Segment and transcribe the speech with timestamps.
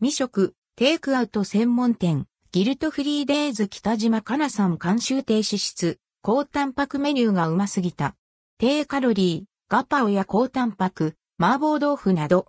[0.00, 8.14] 未食、テイクアウト専門店、ギルトフリーデイズ北島かなさん監修低脂質、高タンパクメニューがうますぎた。
[8.58, 12.46] 低カロリー、ガパオや高タンパク、麻婆豆腐など。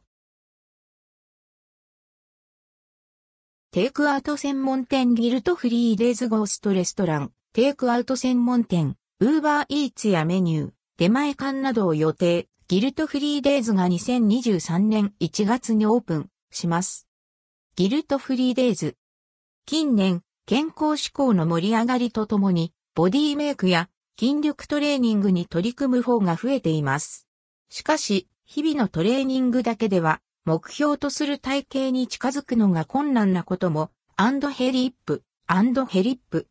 [3.71, 17.08] テイクアウト専門店ギルトフリーデイズゴーストレストラン、テイクアウト専門店、ウーバーイーツやメニュー、出前館などを予定、ギルトフリーデイズが2023年1月にオープンします。
[17.75, 18.97] ギルトフリーデイズ。
[19.65, 27.25] 近年、健康志向の盛り上がりとともに、ボディメイクや筋力トレーニングに取り組む方が増えています。
[27.69, 36.47] しかし、日々のトレーニングだけでは、目標とする体型に近づくのが困難なことも、 and hellip、and hellip。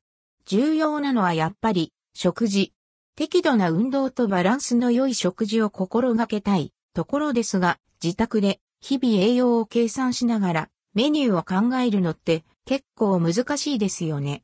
[0.46, 2.72] 重要なのはやっぱり、食事。
[3.16, 14.42] 適度な運動とバランスの良い食事を心がけたいところですが、自宅で日々栄養を計算しながらメニューを考えるのって結構難しいですよね。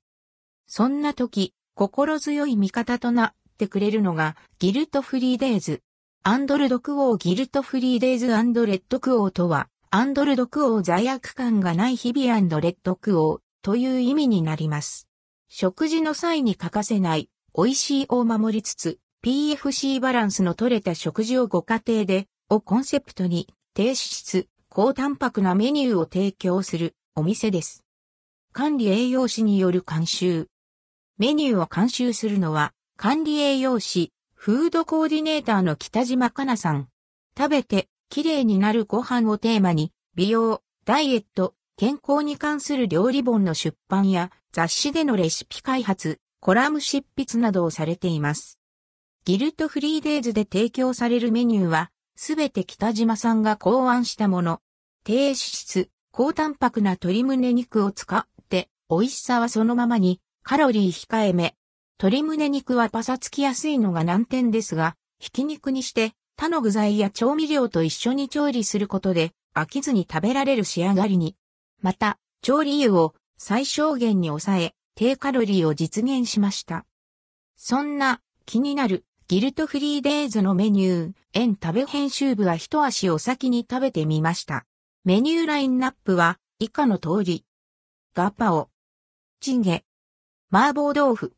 [0.66, 5.82] そんな時、心強い味方となってくれるのがギルトフリーデイズ。
[6.22, 15.06] and ldquo ギルトフリーデイズ rdquo とは、 and ldquo 罪悪感がない日々 and rdquo という意味になります。
[15.48, 27.84] 食事の際に欠かせない美味しいを守りつつ PFC バランスの取れた食事をご家庭でをコンセプトに低脂質、高タンパクなメニューを提供するお店です。
[28.52, 30.48] 管理栄養士による監修。
[31.16, 36.88] メニューを監修するのは管理栄養士フードコーディネーターの北島かなさん。
[37.38, 48.58] 食べて、綺麗になるご飯をテーマに、美容、ダイエット、健康に関する料理本の出版や雑誌でのレシピ開発、コラム執筆などをされています。
[49.24, 54.60] ギルトフリーデイズで提供されるメニューは、すべて北島さんが考案したもの。
[55.04, 61.56] 低脂質、高タンパクな鶏胸肉を使って、美味しさはそのままに、カロリー控えめ、
[62.00, 71.36] 鶏胸肉はパサつきやすいのが難点ですが、ひき肉にして他の具材や調味料と一緒に調理することで飽きずに食べられる仕上がりに。
[71.80, 76.84] また、調理油を最小限に抑え、低カロリーを実現しました。
[77.56, 84.66] そんな気になるギルトフリーデイズのメニュー、円食べ編集部は一足お先に食べてみました。
[85.02, 87.46] メニューラインナップは以下の通り。
[88.14, 88.68] ガパオ、
[89.40, 89.82] チンゲ、
[90.50, 91.32] 麻婆豆腐、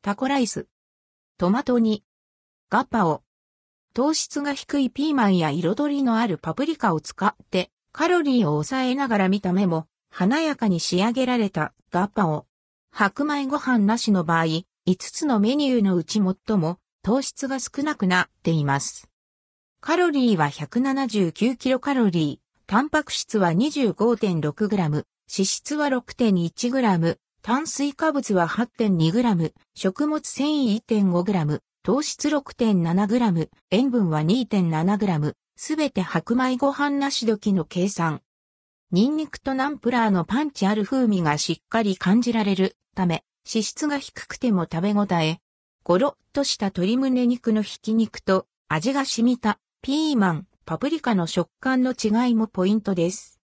[0.00, 0.68] タコライス、
[1.38, 2.04] トマト煮、
[2.70, 3.24] ガパオ、
[3.94, 12.46] 糖質が低いピーマンや彩りのあるパプリカを使ってカロリーを抑えながら見た目も華やかに仕上げられたガパオ。
[12.92, 14.64] 白米ご飯なしの場合、5
[14.98, 19.08] つのメニューのうち最も糖質が少なくなっています。
[19.80, 38.20] カロリーは179キロカロリー、タンパク質は 25.6g、脂質は 6.1g、炭水化物は 8.2g、食物繊維 1.5g、糖質 6.7g、塩分は 2.7g、すべて白米ご飯なし時の計算。
[38.92, 45.38] ニンニクとナンプラーのパンチある風味がしっかり感じられるため、脂質が低くても食べ応え。
[45.88, 53.40] ゴロッとした鶏胸肉のひき肉と味が染みたピーマン、パプリカの食感の違いもポイントです。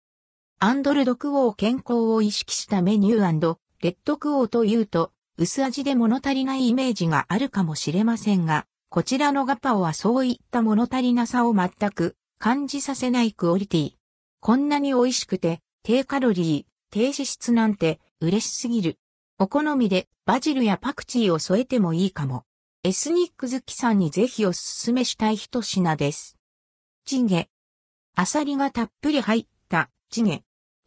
[0.57, 13.91] アンドルドクオー健康を意識したメニューレッドクオーというと、薄味で物足りないイメージがあるかもしれませんが、こちらのガパオはそういった物足りなさを全く感じさせないクオリティ。
[14.39, 18.97] こんなに美味しくて、低カロリー、低脂質なんて嬉しすぎる。
[19.43, 22.43] お好みでバジルやパクチーを添えてもいいかも。
[22.83, 26.37] エスニック好きさんにぜひおすすめしたい一品です。
[27.05, 27.49] チゲ。
[28.15, 30.43] アサリがたっぷり入ったチゲ。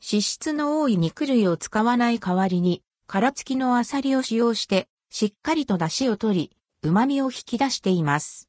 [0.08, 6.56] 脂質の多い肉類を使わない代わりに、殻付きのアサリを使用して、しっかりと出汁を取り、
[6.88, 8.48] 旨味を引き出しています。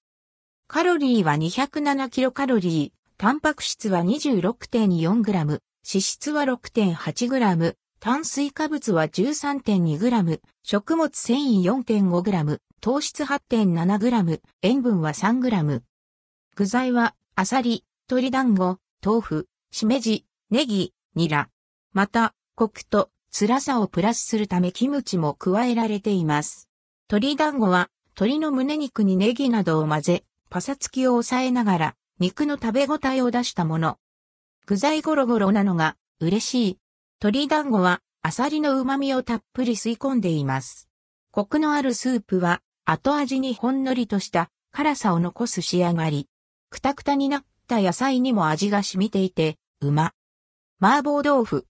[0.68, 15.81] カロリーは207キロカロリー、タンパク質は 26.4g、脂質は 6.8g、炭水化物は 13.2g、食物繊維 4.5g、糖質 8.7g、塩分は 3g。
[16.55, 21.49] 具材は、アサリ、鶏団子、豆腐、しめじ、ネギ、ニラ。
[21.93, 26.69] また、コクと辛さをプラスするためキムチも加えられています。
[27.09, 33.97] 鶏団子は鶏の胸肉にネギなどを混ぜ、パサつきを抑えながら肉の食べ応えを出したもの。
[34.67, 36.79] 具材ゴロゴロなのが嬉しい。
[37.22, 40.90] 鶏団子はアサリの旨味をたっぷり吸い込んでいます。
[41.32, 46.28] コクのあるスープは後味にほんのりとした辛さを残す仕上がり。
[46.70, 50.12] くたくたになった野菜にも味が染みていて、うま。
[50.82, 51.66] 麻婆豆腐。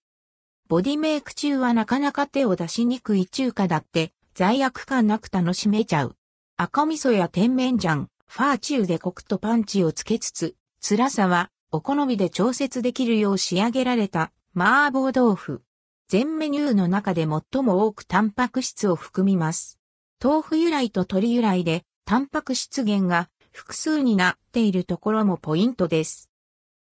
[0.68, 6.16] ボディメイク中はなかなか手を出しにくい中華だって罪悪感なく楽しめちゃう。
[6.56, 15.62] 赤味噌や甜麺醤、ファーチューでコクとパンチをつけつつ、辛さはお好みで調節できるよう仕上げられた麻婆豆腐。
[16.08, 19.78] 全メニューの中で最も多くタンパク質を含みます。
[20.24, 26.30] 豆腐由来と鶏由来でタンパク質源が複数になっているところもポイントです。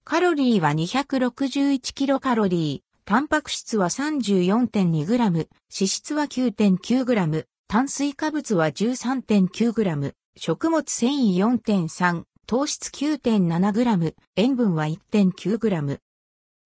[0.04, 2.94] カロリーは261キロカロリー。
[3.06, 16.03] タンパク質は 34.2g、脂質は 9.9g、炭水化物は 13.9g、食物繊維4.3、糖質 9.7g、塩分は 1.9g。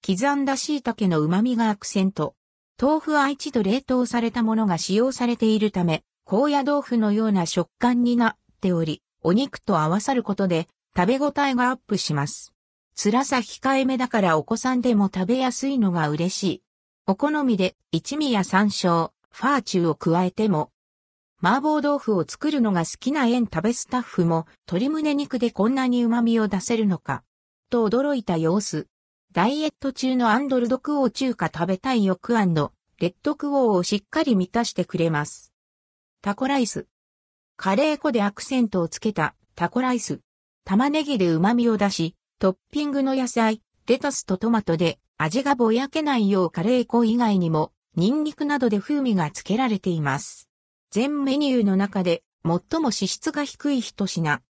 [0.06, 2.34] 刻んだ椎茸の旨味がアクセント。
[2.80, 12.54] 豆腐は一度冷凍されたものが使用されているため、高野豆腐のような食感になっており、お肉と合わさることで食べ応えがアップします。
[13.00, 16.62] 辛さ控えめだからお子さんでも食べやすいのが嬉しい。
[17.06, 20.70] お好みで一味や山椒、ファーチューを加えても。
[21.40, 27.22] 麻婆豆腐を作るのが好きな縁食べスタッフも鶏胸肉でこんなに旨味を出せるのか。
[27.70, 28.86] と驚いた様子。
[29.32, 32.38] ダイエット中のアンドルドクオー中華食べたい欲レ
[33.08, 35.52] ッドクオーをしっかり満たしてくれます。
[36.22, 36.86] タコライス。
[37.56, 40.20] カレー粉でアクセントをつけたタコライス。
[40.64, 50.48] 玉ねぎで旨味を出し、トッピングの野菜、レタスとトマトで味がぼやけないようカレー粉以外にもニンニクなどで風味がつけられています。
[50.90, 54.40] 全メニューの中で最も脂質が低い一品。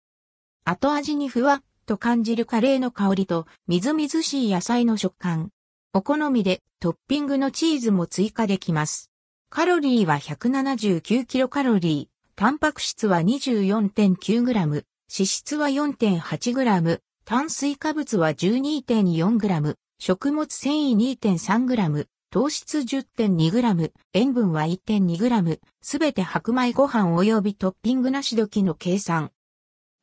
[0.63, 5.49] 後味にふわっと感じるカレーの香りとみずみずしい野菜の食感。
[5.91, 9.09] お好みでトッピングのチーズも追加できます。
[9.49, 29.31] カロリーは179キロカロリー、タンパク質は 24.9g、脂質は 4.8g、炭水化物は 12.4g、食物繊維 2.3g、糖質 10.2g、塩分は 1.2g、すべて白米ご飯及びトッピングなし時の計算。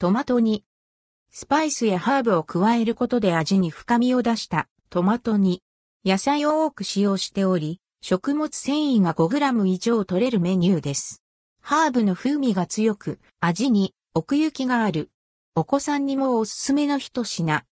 [0.00, 0.64] トマト煮。
[1.30, 5.62] スパイスやハーブを加えることで味に深みを出したトマト煮。
[6.04, 11.22] 野菜を多く使用しており、食物繊維が 5g 以上取れるメニューです。
[11.60, 15.10] ハーブの風味が強く、味に奥行きがある。
[15.56, 17.64] お子さんにもおすすめの一品。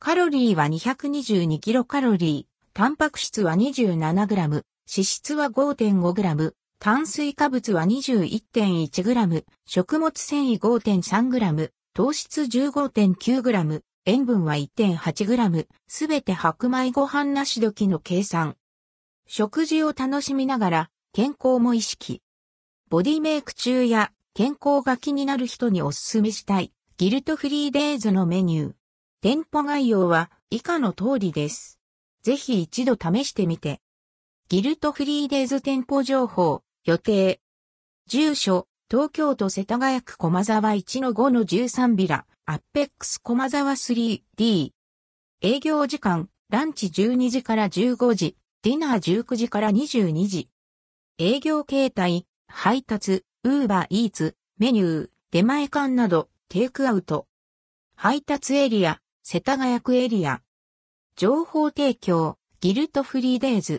[0.00, 18.56] カロリーは222キロカロリー、タンパク質は27グラム、脂質は5.5グラム、炭水化物は21.1グラム、食物繊維5.3グラム、糖質15.9グラム、塩分は1.8グラム、すべて白米ご飯なし時の計算。
[19.26, 22.22] 食事を楽しみながら健康も意識。
[22.88, 26.72] ボディメイク中や健康が気になる人にお勧めしたい。
[26.98, 28.72] ギルトフリーデイズのメニュー。
[29.20, 31.80] 店舗概要は以下の通りです。
[32.22, 33.80] ぜひ一度試してみて。
[34.48, 37.40] ギルトフリーデイズ店舗情報、予定。
[38.06, 44.70] 住所、東京都世田谷区駒沢1-5-13ビラ、アッペックス駒沢 3D。
[45.42, 50.48] 営業時間、ランチ12時から15時、ディナー19時から22時。
[51.18, 57.26] 営業形態、配達、ウーバーイーツ、メニュー、出前館など、テイクアウト。
[57.94, 60.40] 配達エリア、世田谷区エリア。
[61.14, 63.76] 情報提供、ギルトフリーデイズ。